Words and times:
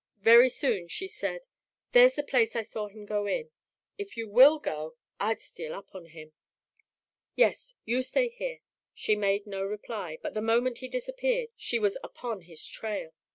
Very 0.23 0.49
soon 0.49 0.87
she 0.87 1.07
said, 1.07 1.41
"There's 1.91 2.15
the 2.15 2.23
place 2.23 2.55
I 2.55 2.63
saw 2.63 2.87
'im 2.89 3.05
in. 3.27 3.51
If 3.99 4.17
you 4.17 4.27
will 4.27 4.57
go, 4.57 4.95
I'd 5.19 5.39
steal 5.39 5.75
up 5.75 5.93
on 5.93 6.07
him." 6.07 6.33
"Yes. 7.35 7.75
You 7.85 8.01
stay 8.01 8.29
here." 8.29 8.61
She 8.95 9.15
made 9.15 9.45
no 9.45 9.61
reply, 9.63 10.17
but 10.19 10.33
the 10.33 10.41
moment 10.41 10.79
he 10.79 10.87
disappeared 10.87 11.49
she 11.55 11.77
was 11.77 11.99
upon 12.03 12.41
his 12.41 12.65
trail. 12.65 13.13